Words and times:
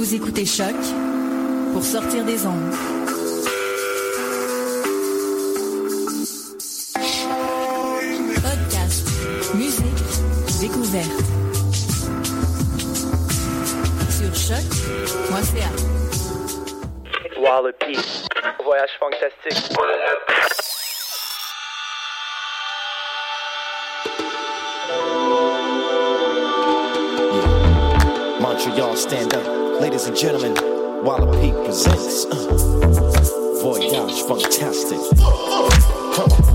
Vous 0.00 0.14
écoutez 0.14 0.46
Choc 0.46 0.74
pour 1.74 1.84
sortir 1.84 2.24
des 2.24 2.46
ondes. 2.46 2.72
Podcast, 8.34 9.06
musique, 9.54 9.84
découverte. 10.58 11.20
Sur 14.08 14.34
choc.ca. 14.34 15.70
Wallopy. 17.38 17.98
Voyage 18.64 18.90
fantastique. 18.98 19.76
Montreal, 28.60 28.94
stand 28.94 29.32
up. 29.32 29.80
Ladies 29.80 30.04
and 30.06 30.14
gentlemen, 30.14 30.52
Walla 31.02 31.32
P 31.40 31.50
presents 31.64 32.26
uh, 32.26 33.62
Voyage 33.62 34.20
Fantastic. 34.28 34.98
Come 35.18 36.30
on, 36.30 36.49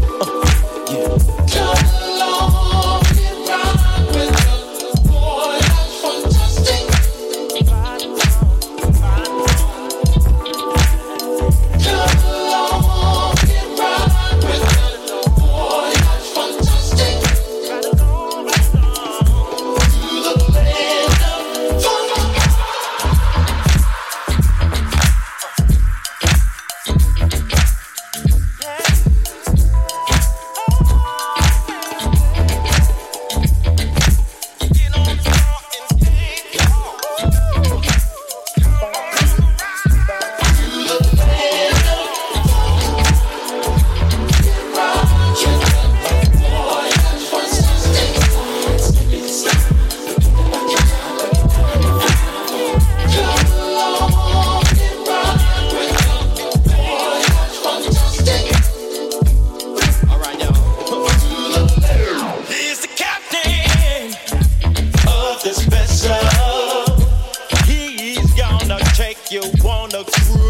you 69.31 69.41
wanna 69.63 70.03
cruise, 70.03 70.44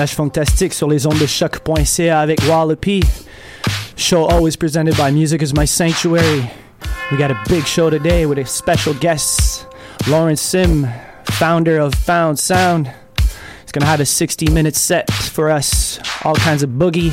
Voyage 0.00 0.14
Fantastique 0.14 0.72
sur 0.72 0.88
les 0.88 1.06
ondes 1.06 1.18
de 1.18 1.26
CHOQ.ca 1.26 2.20
avec. 2.20 2.40
Show 3.96 4.24
always 4.24 4.56
presented 4.56 4.96
by 4.96 5.10
Music 5.10 5.42
is 5.42 5.52
My 5.52 5.66
Sanctuary. 5.66 6.50
We 7.10 7.18
got 7.18 7.30
a 7.30 7.38
big 7.50 7.66
show 7.66 7.90
today 7.90 8.24
with 8.24 8.38
a 8.38 8.46
special 8.46 8.94
guest, 8.94 9.66
Lawrence 10.08 10.40
Sim, 10.40 10.88
founder 11.24 11.78
of 11.78 11.94
Found 12.06 12.38
Sound. 12.38 12.90
He's 13.60 13.72
gonna 13.72 13.84
have 13.84 14.00
a 14.00 14.06
60 14.06 14.50
minute 14.50 14.74
set 14.74 15.12
for 15.12 15.50
us, 15.50 15.98
all 16.24 16.34
kinds 16.34 16.62
of 16.62 16.70
boogie. 16.70 17.12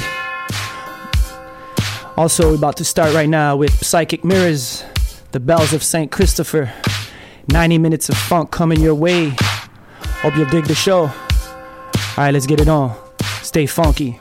Also, 2.15 2.51
we're 2.51 2.55
about 2.55 2.77
to 2.77 2.85
start 2.85 3.13
right 3.13 3.27
now 3.27 3.57
with 3.57 3.85
Psychic 3.85 4.23
Mirrors, 4.23 4.85
The 5.33 5.41
Bells 5.41 5.73
of 5.73 5.83
St. 5.83 6.09
Christopher. 6.09 6.71
90 7.51 7.79
minutes 7.79 8.07
of 8.07 8.15
funk 8.15 8.51
coming 8.51 8.79
your 8.79 8.95
way. 8.95 9.33
Hope 10.21 10.37
you'll 10.37 10.49
dig 10.49 10.67
the 10.67 10.75
show. 10.75 11.11
All 12.17 12.23
right, 12.23 12.33
let's 12.33 12.47
get 12.47 12.59
it 12.59 12.67
on. 12.67 12.95
Stay 13.43 13.67
funky. 13.67 14.19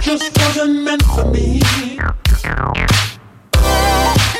just 0.00 0.36
wasn't 0.38 0.82
meant 0.82 1.02
for 1.02 1.24
me. 1.30 1.60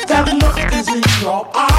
That 0.07 0.25
look 0.41 0.73
is 0.73 0.87
in 0.87 1.03
your 1.21 1.49
eyes. 1.53 1.76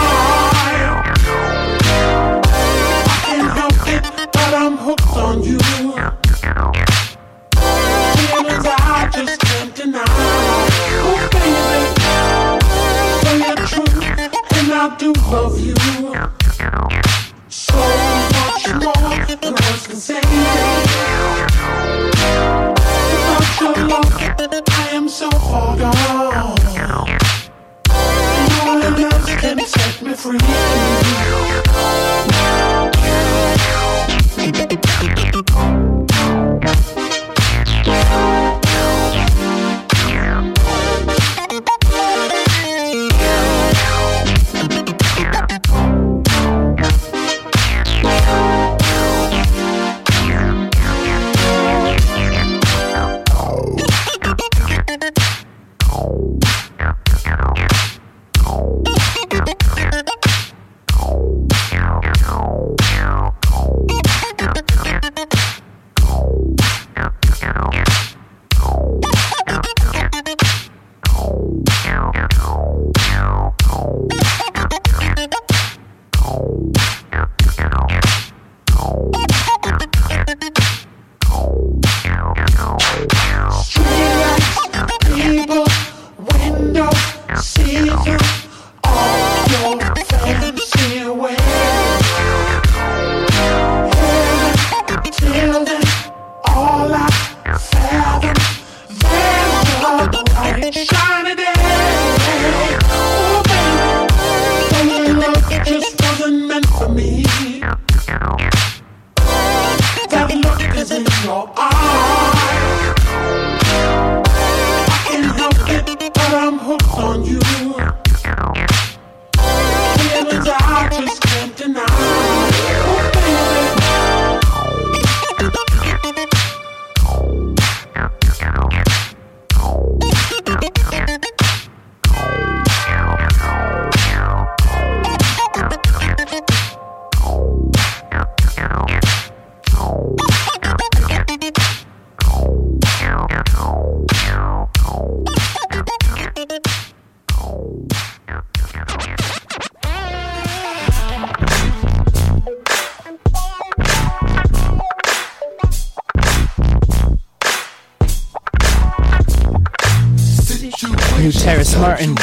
Martin, 161.99 162.15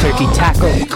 Turkey 0.00 0.26
Tackle. 0.34 0.86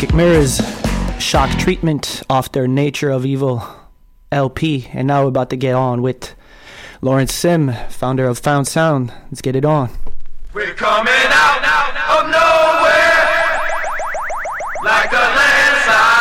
Psychic 0.00 0.16
Mirrors 0.16 0.62
Shock 1.18 1.50
Treatment 1.58 2.22
off 2.30 2.50
their 2.52 2.66
Nature 2.66 3.10
of 3.10 3.26
Evil 3.26 3.62
LP. 4.32 4.88
And 4.94 5.06
now 5.06 5.24
we're 5.24 5.28
about 5.28 5.50
to 5.50 5.56
get 5.56 5.74
on 5.74 6.00
with 6.00 6.34
Lawrence 7.02 7.34
Sim, 7.34 7.74
founder 7.90 8.24
of 8.26 8.38
Found 8.38 8.66
Sound. 8.66 9.12
Let's 9.24 9.42
get 9.42 9.56
it 9.56 9.66
on. 9.66 9.90
We're 10.54 10.72
coming 10.72 11.12
out 11.12 11.60
of 12.16 12.30
nowhere 12.30 13.60
like 14.82 15.12
a 15.12 15.16
landslide. 15.16 16.19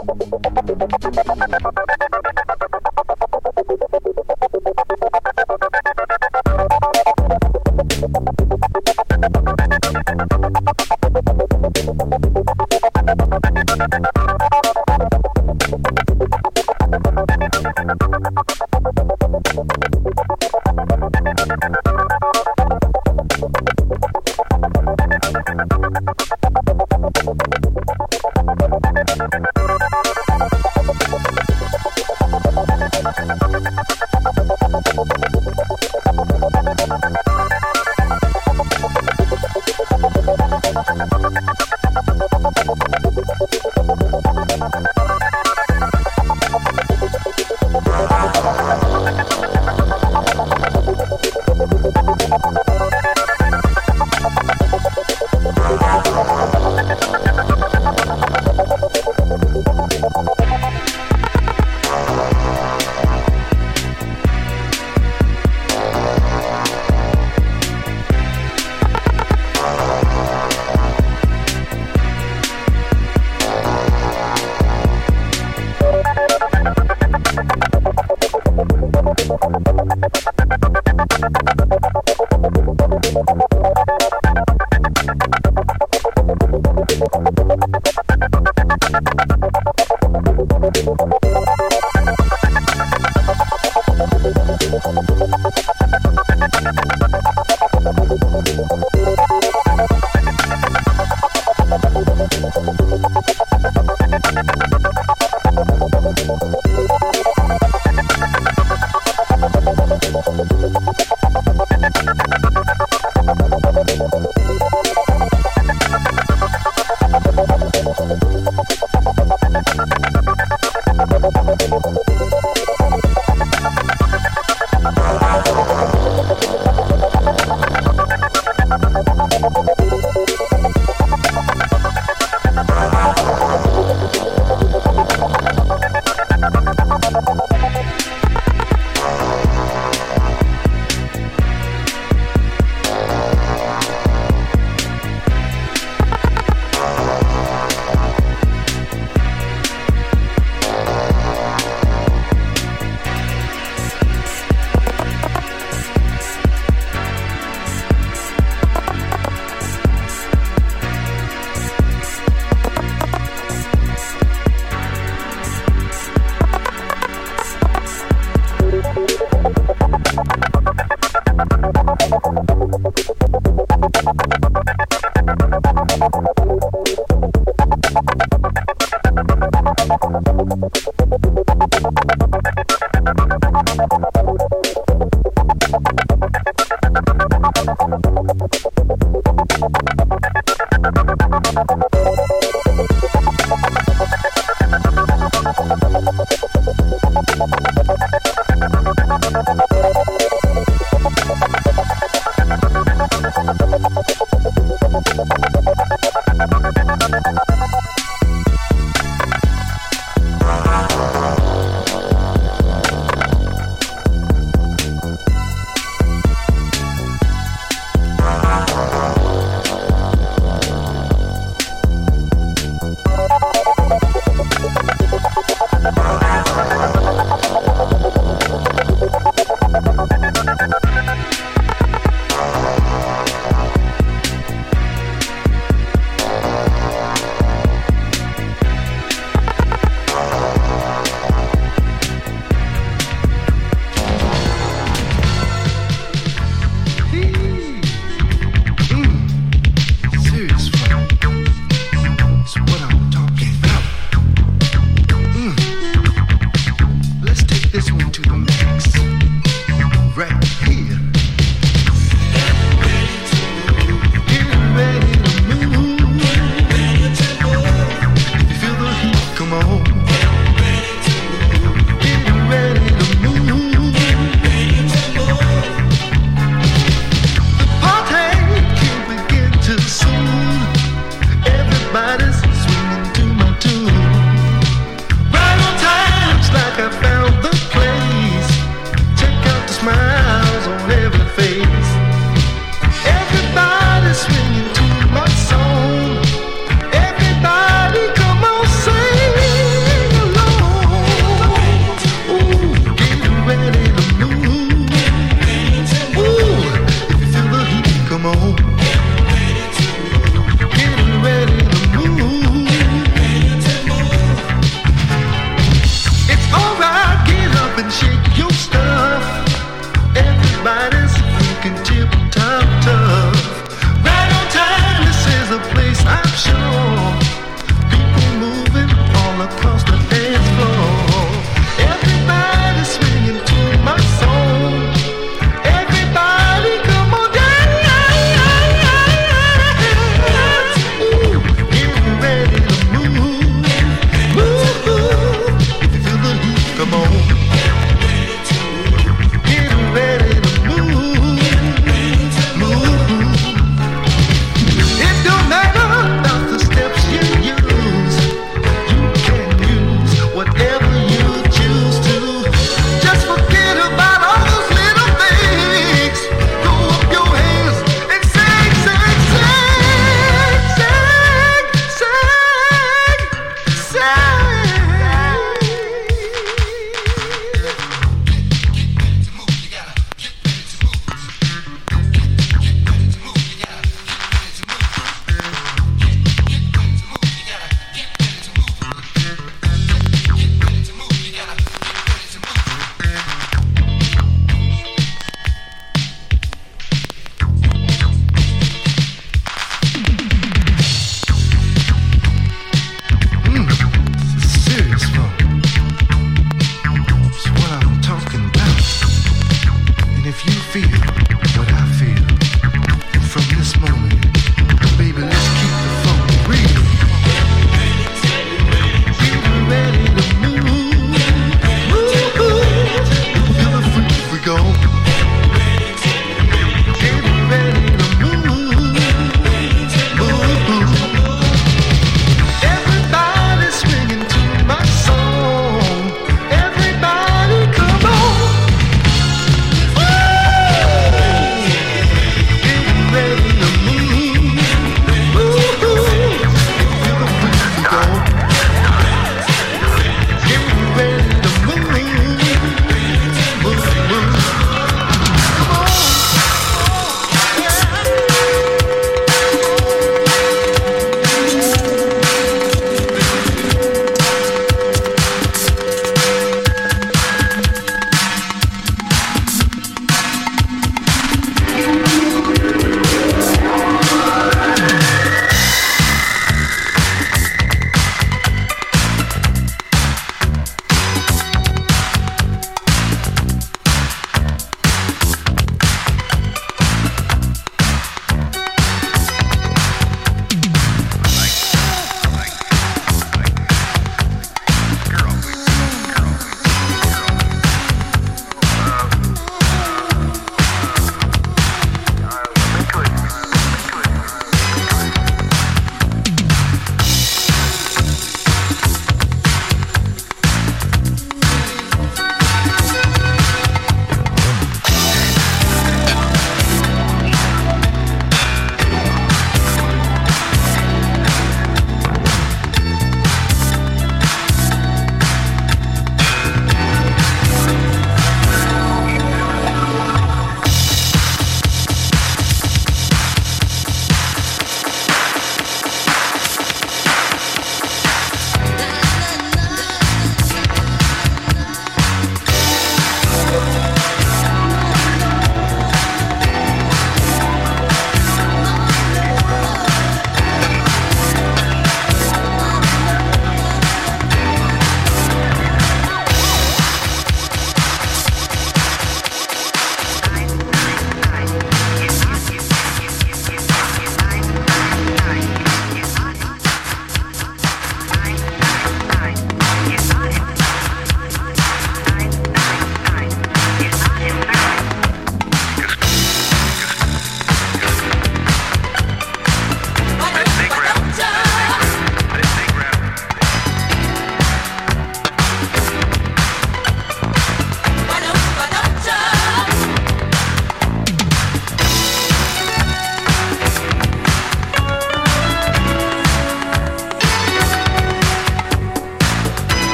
you. 1.90 2.01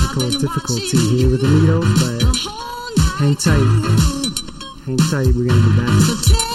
Technical 0.00 0.30
difficulty 0.30 0.98
here 1.16 1.30
with 1.30 1.40
the 1.40 1.48
needle, 1.48 1.80
but 1.80 2.22
hang 3.18 3.36
tight. 3.36 3.58
Hang 4.86 4.96
tight, 4.96 5.34
we're 5.34 5.46
gonna 5.46 5.60
be 5.68 6.36
back. 6.36 6.49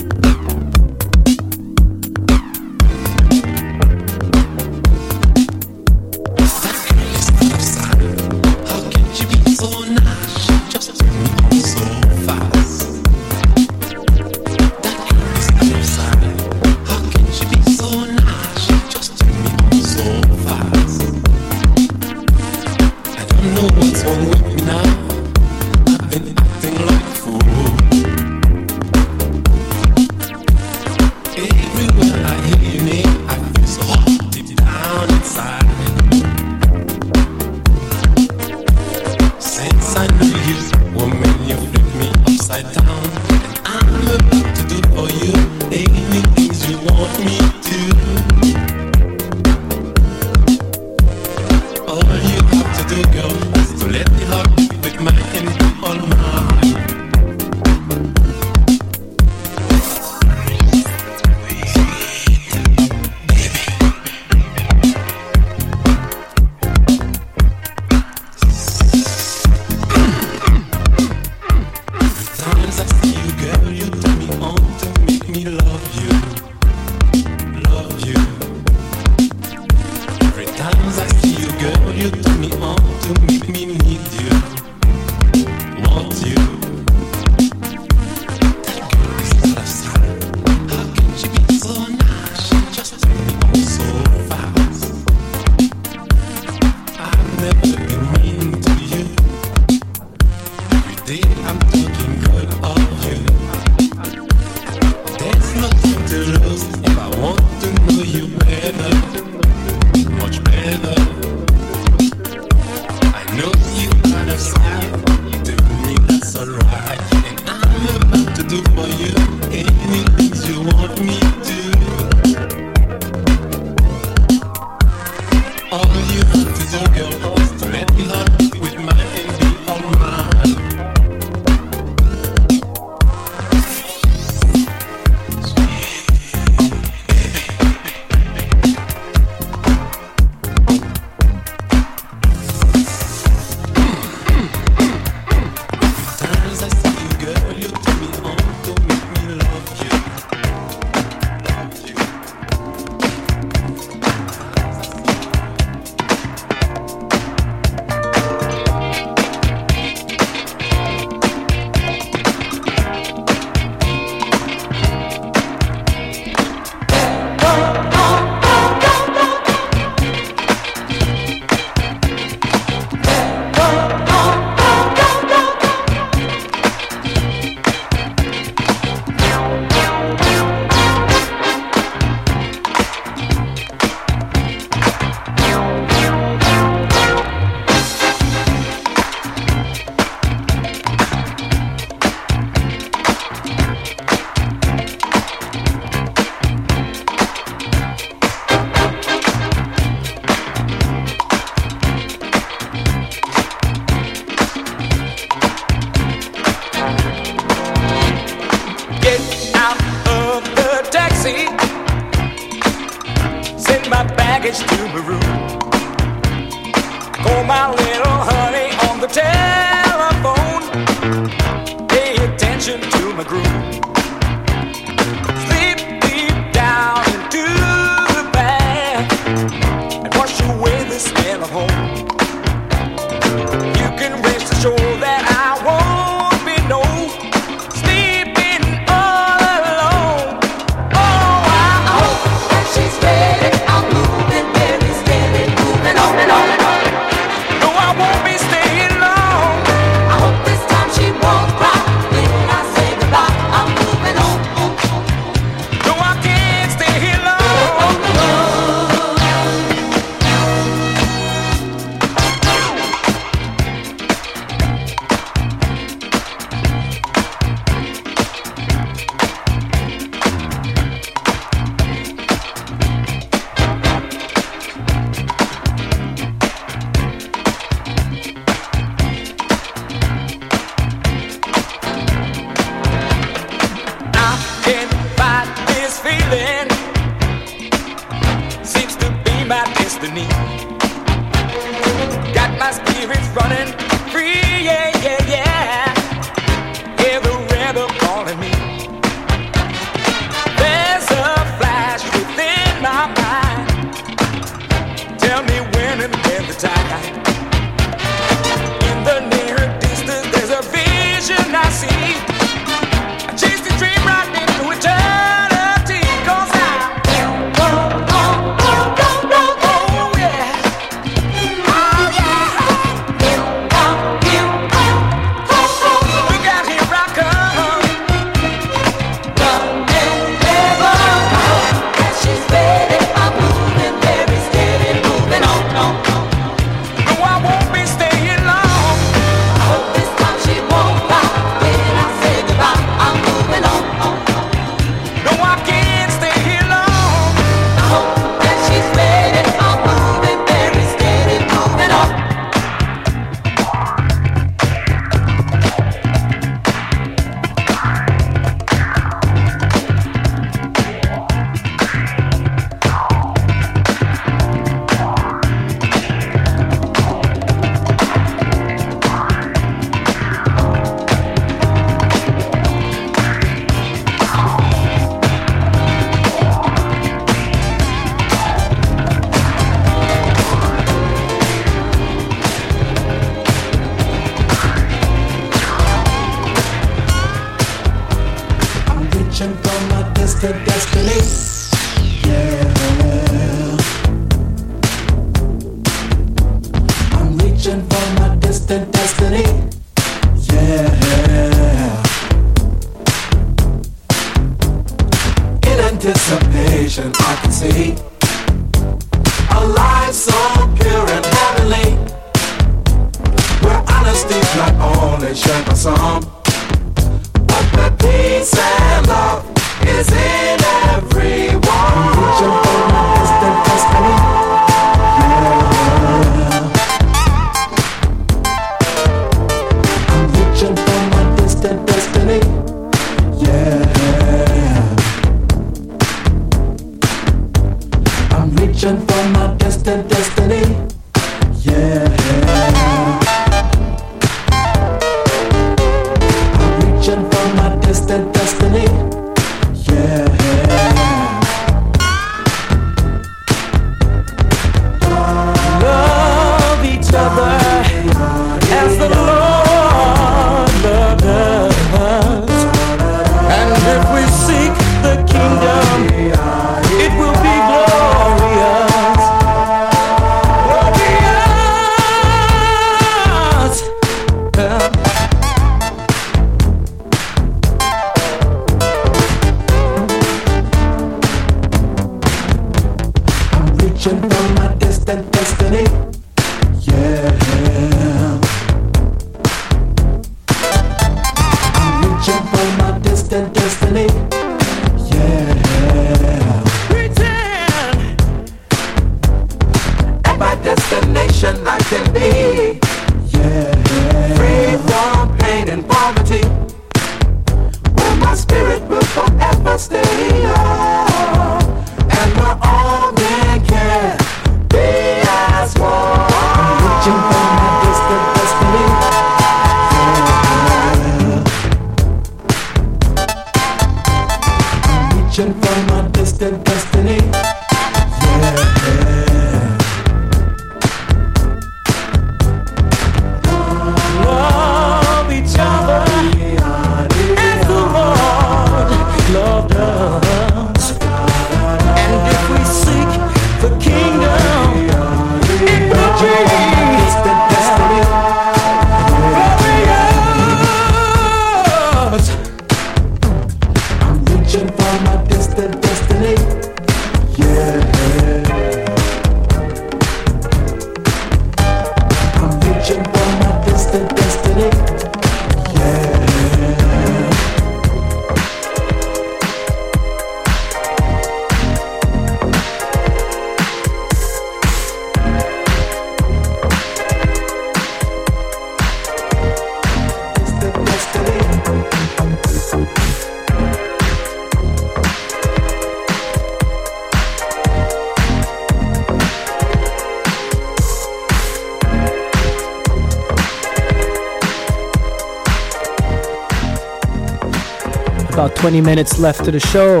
20 598.66 598.80
minutes 598.80 599.20
left 599.20 599.44
to 599.44 599.52
the 599.52 599.60
show. 599.60 600.00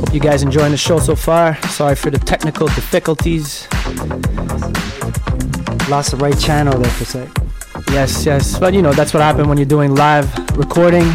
Hope 0.00 0.12
you 0.12 0.18
guys 0.18 0.42
enjoying 0.42 0.72
the 0.72 0.76
show 0.76 0.98
so 0.98 1.14
far. 1.14 1.54
Sorry 1.68 1.94
for 1.94 2.10
the 2.10 2.18
technical 2.18 2.66
difficulties. 2.66 3.68
Lost 5.88 6.10
the 6.10 6.16
right 6.16 6.36
channel 6.36 6.76
there 6.76 6.90
for 6.90 7.04
a 7.04 7.06
sec. 7.06 7.28
Yes, 7.92 8.26
yes. 8.26 8.58
But 8.58 8.74
you 8.74 8.82
know, 8.82 8.92
that's 8.92 9.14
what 9.14 9.22
happened 9.22 9.48
when 9.48 9.56
you're 9.56 9.66
doing 9.66 9.94
live 9.94 10.26
recording. 10.58 11.08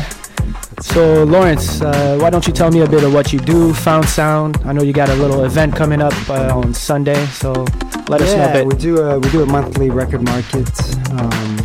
So, 0.80 1.26
Lawrence, 1.26 1.82
uh, 1.82 2.18
why 2.22 2.30
don't 2.30 2.48
you 2.48 2.54
tell 2.54 2.72
me 2.72 2.80
a 2.84 2.88
bit 2.88 3.04
of 3.04 3.14
what 3.14 3.34
you 3.34 3.40
do, 3.40 3.74
Found 3.74 4.08
Sound? 4.08 4.60
I 4.64 4.72
know 4.72 4.82
you 4.82 4.94
got 4.94 5.10
a 5.10 5.16
little 5.16 5.44
event 5.44 5.76
coming 5.76 6.02
up 6.02 6.14
uh, 6.30 6.58
on 6.58 6.74
Sunday, 6.74 7.22
so 7.26 7.52
let 8.08 8.22
us 8.22 8.34
know 8.34 8.44
a 8.44 8.48
yeah, 8.48 8.54
bit. 8.54 8.66
we 8.66 8.76
do 8.76 8.98
a 9.00 9.20
we 9.20 9.30
do 9.30 9.44
a 9.44 9.46
monthly 9.46 9.90
record 9.90 10.24
market 10.24 10.72
um, 11.12 11.60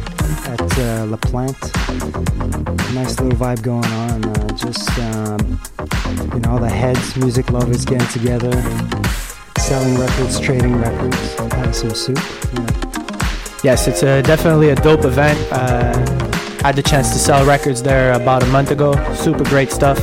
at 0.50 0.78
uh, 0.80 0.93
La 1.06 1.16
Plante. 1.16 1.60
Nice 2.94 3.20
little 3.20 3.38
vibe 3.38 3.62
going 3.62 3.84
on. 3.84 4.24
Uh, 4.24 4.48
just 4.56 4.88
um, 4.98 5.60
you 6.32 6.40
know, 6.40 6.50
all 6.50 6.58
the 6.58 6.68
heads, 6.68 7.16
music 7.16 7.50
lovers 7.50 7.84
getting 7.84 8.06
together, 8.08 8.52
selling 9.58 9.98
records, 9.98 10.40
trading 10.40 10.76
records, 10.80 11.34
having 11.34 11.72
some 11.72 11.90
soup. 11.90 12.18
You 12.52 12.60
know. 12.60 12.94
Yes, 13.62 13.88
it's 13.88 14.02
a, 14.02 14.22
definitely 14.22 14.70
a 14.70 14.74
dope 14.76 15.04
event. 15.04 15.38
Uh, 15.52 15.92
I 16.62 16.68
had 16.68 16.76
the 16.76 16.82
chance 16.82 17.12
to 17.12 17.18
sell 17.18 17.44
records 17.46 17.82
there 17.82 18.12
about 18.12 18.42
a 18.42 18.46
month 18.46 18.70
ago. 18.70 18.92
Super 19.14 19.44
great 19.44 19.70
stuff. 19.70 19.98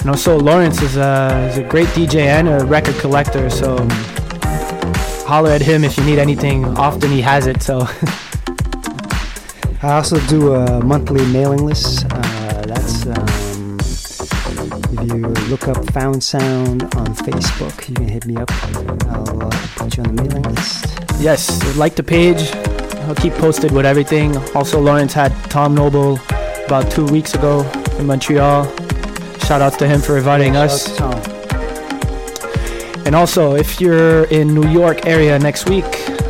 And 0.00 0.10
also, 0.10 0.38
Lawrence 0.38 0.82
is 0.82 0.96
a, 0.96 1.48
is 1.50 1.58
a 1.58 1.64
great 1.64 1.88
DJ 1.88 2.26
and 2.26 2.48
a 2.48 2.64
record 2.64 2.96
collector, 2.96 3.50
so 3.50 3.76
holler 5.26 5.50
at 5.50 5.60
him 5.60 5.84
if 5.84 5.96
you 5.96 6.04
need 6.04 6.18
anything. 6.18 6.64
Often 6.78 7.10
he 7.10 7.20
has 7.20 7.46
it, 7.46 7.62
so 7.62 7.80
I 9.80 9.92
also 9.94 10.18
do 10.26 10.54
a 10.54 10.82
monthly 10.84 11.24
mailing 11.32 11.64
list. 11.64 12.04
Uh, 12.10 12.62
that's 12.66 13.06
um, 13.06 13.78
if 14.90 15.12
you 15.12 15.18
look 15.48 15.68
up 15.68 15.88
Found 15.92 16.22
Sound 16.22 16.82
on 16.96 17.14
Facebook, 17.14 17.88
you 17.88 17.94
can 17.94 18.08
hit 18.08 18.26
me 18.26 18.36
up. 18.36 18.50
I'll 19.06 19.42
uh, 19.46 19.50
put 19.76 19.96
you 19.96 20.02
on 20.02 20.16
the 20.16 20.22
mailing 20.24 20.42
list. 20.54 20.86
yes, 21.20 21.76
like 21.76 21.94
the 21.94 22.02
page. 22.02 22.52
I'll 23.06 23.14
keep 23.14 23.32
posted 23.34 23.70
with 23.70 23.86
everything. 23.86 24.36
Also, 24.54 24.80
Lawrence 24.80 25.12
had 25.12 25.32
Tom 25.48 25.74
Noble 25.74 26.18
about 26.66 26.90
two 26.90 27.06
weeks 27.06 27.34
ago 27.34 27.62
in 27.98 28.06
Montreal. 28.06 28.64
Shout 29.46 29.62
outs 29.62 29.76
to 29.78 29.86
him 29.86 30.00
for 30.00 30.18
inviting 30.18 30.54
Shout 30.54 30.70
us. 30.70 31.00
out. 31.00 31.28
And 33.06 33.14
also, 33.14 33.54
if 33.54 33.80
you're 33.80 34.24
in 34.24 34.52
New 34.52 34.68
York 34.68 35.06
area 35.06 35.38
next 35.38 35.70
week, 35.70 35.86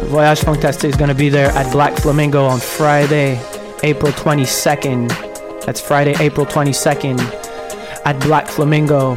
Voyage 0.09 0.41
Funktastique 0.41 0.89
is 0.89 0.97
going 0.97 1.11
to 1.11 1.15
be 1.15 1.29
there 1.29 1.51
at 1.51 1.71
Black 1.71 1.95
Flamingo 1.97 2.47
on 2.47 2.61
Friday, 2.61 3.39
April 3.83 4.11
22nd. 4.13 5.09
That's 5.67 5.83
Friday, 5.83 6.15
April 6.19 6.47
22nd 6.47 7.21
at 8.07 8.19
Black 8.21 8.49
Flamingo, 8.49 9.17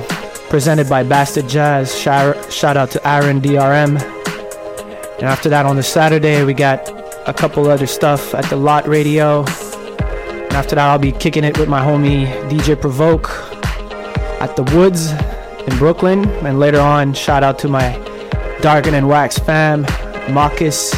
presented 0.49 0.89
by 0.89 1.03
Bastard 1.03 1.47
Jazz. 1.47 1.97
Shout, 1.97 2.35
out 2.75 2.91
to 2.91 3.07
Aaron 3.07 3.39
DRM. 3.39 4.01
And 5.15 5.23
after 5.23 5.47
that, 5.47 5.65
on 5.65 5.77
the 5.77 5.83
Saturday, 5.83 6.43
we 6.43 6.53
got 6.53 6.89
a 7.25 7.33
couple 7.33 7.69
other 7.69 7.87
stuff 7.87 8.33
at 8.33 8.43
the 8.49 8.57
Lot 8.57 8.85
Radio. 8.85 9.45
And 9.45 10.53
after 10.53 10.75
that, 10.75 10.89
I'll 10.89 10.99
be 10.99 11.13
kicking 11.13 11.45
it 11.45 11.57
with 11.57 11.69
my 11.69 11.79
homie 11.79 12.27
DJ 12.49 12.79
Provoke 12.79 13.29
at 14.41 14.57
the 14.57 14.63
Woods 14.75 15.11
in 15.71 15.77
Brooklyn. 15.77 16.27
And 16.45 16.59
later 16.59 16.81
on, 16.81 17.13
shout 17.13 17.43
out 17.43 17.57
to 17.59 17.69
my 17.69 17.97
Darken 18.61 18.93
and 18.93 19.07
Wax 19.07 19.39
fam, 19.39 19.85
Marcus 20.29 20.93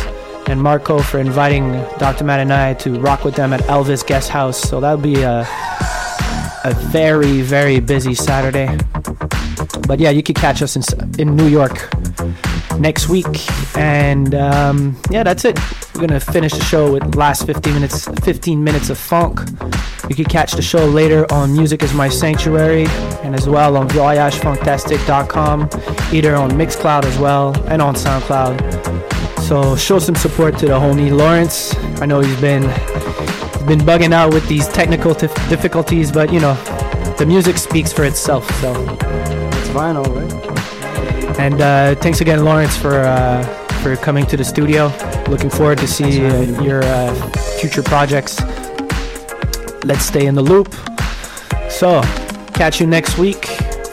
and 0.47 0.61
Marco 0.61 0.99
for 0.99 1.19
inviting 1.19 1.71
Dr. 1.97 2.23
Matt 2.23 2.39
and 2.39 2.53
I 2.53 2.73
to 2.75 2.99
rock 2.99 3.23
with 3.23 3.35
them 3.35 3.53
at 3.53 3.61
Elvis 3.61 4.05
Guest 4.05 4.29
House. 4.29 4.59
So 4.59 4.79
that'll 4.79 4.97
be 4.97 5.21
a, 5.21 5.47
a 6.63 6.73
very, 6.91 7.41
very 7.41 7.79
busy 7.79 8.13
Saturday. 8.13 8.77
But 9.87 9.99
yeah, 9.99 10.09
you 10.09 10.23
could 10.23 10.35
catch 10.35 10.61
us 10.61 10.75
in, 10.75 10.83
in 11.19 11.35
New 11.35 11.47
York 11.47 11.89
next 12.79 13.09
week. 13.09 13.47
And 13.77 14.35
um, 14.35 14.97
yeah, 15.09 15.23
that's 15.23 15.45
it. 15.45 15.59
We're 15.93 16.07
gonna 16.07 16.19
finish 16.19 16.53
the 16.53 16.63
show 16.63 16.91
with 16.91 17.15
last 17.15 17.45
15 17.45 17.73
minutes, 17.73 18.07
15 18.23 18.63
minutes 18.63 18.89
of 18.89 18.97
funk. 18.97 19.39
You 20.09 20.15
can 20.15 20.25
catch 20.25 20.53
the 20.53 20.61
show 20.61 20.85
later 20.85 21.31
on 21.31 21.53
Music 21.53 21.81
is 21.81 21.93
My 21.93 22.09
Sanctuary 22.09 22.87
and 23.23 23.33
as 23.33 23.47
well 23.47 23.77
on 23.77 23.87
voyagefunktastic.com, 23.89 25.69
either 26.13 26.35
on 26.35 26.51
Mixcloud 26.51 27.05
as 27.05 27.17
well 27.17 27.55
and 27.67 27.81
on 27.81 27.95
SoundCloud. 27.95 29.02
So 29.47 29.75
show 29.75 29.99
some 29.99 30.15
support 30.15 30.57
to 30.59 30.65
the 30.65 30.73
homie 30.79 31.11
Lawrence. 31.15 31.75
I 32.01 32.05
know 32.05 32.21
he's 32.21 32.39
been 32.41 32.63
he's 32.63 33.63
been 33.67 33.79
bugging 33.79 34.13
out 34.13 34.33
with 34.33 34.47
these 34.47 34.67
technical 34.69 35.13
tif- 35.13 35.49
difficulties, 35.49 36.11
but 36.11 36.31
you 36.33 36.39
know, 36.39 36.55
the 37.17 37.25
music 37.25 37.57
speaks 37.57 37.91
for 37.93 38.03
itself. 38.05 38.49
So 38.61 38.71
It's 38.71 39.69
vinyl, 39.69 40.05
right? 40.15 41.39
and 41.39 41.61
uh, 41.61 41.95
thanks 41.95 42.21
again, 42.21 42.43
Lawrence, 42.45 42.75
for 42.77 42.99
uh, 43.01 43.43
for 43.83 43.95
coming 43.97 44.25
to 44.27 44.37
the 44.37 44.43
studio. 44.45 44.91
Looking 45.27 45.49
forward 45.49 45.77
to 45.79 45.87
see 45.87 46.25
uh, 46.25 46.61
your 46.61 46.81
uh, 46.83 47.13
future 47.59 47.83
projects. 47.83 48.39
Let's 49.83 50.05
stay 50.05 50.25
in 50.25 50.35
the 50.35 50.41
loop. 50.41 50.73
So, 51.69 52.01
catch 52.53 52.79
you 52.79 52.87
next 52.87 53.17
week 53.17 53.45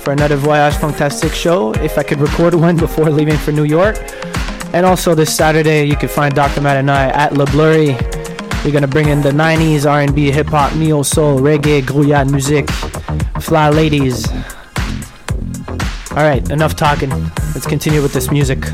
for 0.03 0.13
another 0.13 0.37
Voyage 0.37 0.75
Funktastique 0.75 1.35
show. 1.35 1.73
If 1.75 1.99
I 1.99 2.03
could 2.05 2.21
record 2.21 2.55
one 2.69 2.77
before 2.77 3.11
leaving 3.11 3.37
for 3.37 3.51
New 3.53 3.65
York. 3.65 3.97
And 4.73 4.87
also 4.87 5.15
this 5.15 5.35
Saturday, 5.35 5.85
you 5.85 5.97
can 5.97 6.09
find 6.09 6.35
Dr. 6.35 6.61
Matt 6.61 6.77
and 6.77 6.91
I 6.91 7.09
at 7.09 7.35
La 7.35 7.45
Blurry. 7.47 7.97
We're 8.65 8.73
gonna 8.73 8.87
bring 8.87 9.09
in 9.09 9.21
the 9.21 9.31
90s 9.33 9.85
R&B, 9.85 10.31
hip 10.31 10.49
hop, 10.49 10.75
neo 10.77 11.03
soul, 11.03 11.41
reggae, 11.41 11.83
grouillard 11.83 12.31
music, 12.31 12.71
fly 13.41 13.71
ladies. 13.71 14.29
All 16.13 16.25
right, 16.25 16.49
enough 16.51 16.77
talking. 16.77 17.11
Let's 17.55 17.67
continue 17.67 18.03
with 18.03 18.13
this 18.13 18.31
music. 18.31 18.65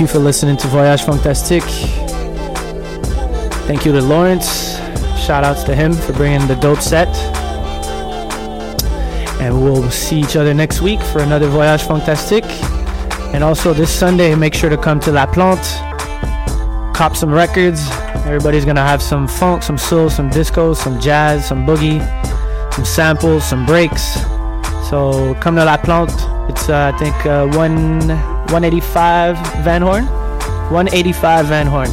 Thank 0.00 0.14
you 0.14 0.18
for 0.18 0.24
listening 0.24 0.56
to 0.56 0.66
Voyage 0.68 1.02
Funktastique. 1.02 1.60
Thank 3.66 3.84
you 3.84 3.92
to 3.92 4.00
Lawrence. 4.00 4.78
Shout 5.20 5.44
outs 5.44 5.62
to 5.64 5.76
him 5.76 5.92
for 5.92 6.14
bringing 6.14 6.48
the 6.48 6.54
dope 6.54 6.80
set. 6.80 7.14
And 9.42 9.62
we'll 9.62 9.90
see 9.90 10.20
each 10.20 10.36
other 10.36 10.54
next 10.54 10.80
week 10.80 11.02
for 11.02 11.20
another 11.20 11.48
Voyage 11.48 11.82
Funktastique. 11.82 12.50
And 13.34 13.44
also 13.44 13.74
this 13.74 13.92
Sunday, 13.92 14.34
make 14.34 14.54
sure 14.54 14.70
to 14.70 14.78
come 14.78 15.00
to 15.00 15.12
La 15.12 15.26
Plante, 15.26 15.68
cop 16.94 17.14
some 17.14 17.30
records. 17.30 17.86
Everybody's 18.24 18.64
gonna 18.64 18.80
have 18.80 19.02
some 19.02 19.28
funk, 19.28 19.62
some 19.62 19.76
soul, 19.76 20.08
some 20.08 20.30
disco, 20.30 20.72
some 20.72 20.98
jazz, 20.98 21.46
some 21.46 21.66
boogie, 21.66 22.00
some 22.72 22.86
samples, 22.86 23.44
some 23.44 23.66
breaks. 23.66 24.14
So 24.88 25.36
come 25.42 25.56
to 25.56 25.64
La 25.66 25.76
Plante. 25.76 26.14
It's 26.50 26.70
uh, 26.70 26.90
I 26.94 26.98
think 26.98 27.26
uh, 27.26 27.48
one 27.48 28.29
185 28.50 29.36
Van 29.64 29.80
Horne, 29.82 30.06
185 30.70 31.46
Van 31.46 31.66
Horne. 31.66 31.90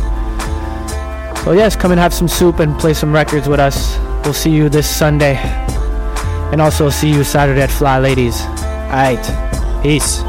So 1.43 1.51
yes, 1.53 1.75
come 1.75 1.91
and 1.91 1.99
have 1.99 2.13
some 2.13 2.27
soup 2.27 2.59
and 2.59 2.77
play 2.77 2.93
some 2.93 3.13
records 3.13 3.47
with 3.47 3.59
us. 3.59 3.97
We'll 4.25 4.33
see 4.33 4.51
you 4.51 4.67
this 4.67 4.89
Sunday, 4.89 5.35
and 6.51 6.59
also 6.59 6.89
see 6.89 7.09
you 7.09 7.23
Saturday 7.23 7.61
at 7.61 7.69
Fly 7.69 7.99
Ladies. 7.99 8.41
Alright, 8.41 9.23
peace. 9.83 10.26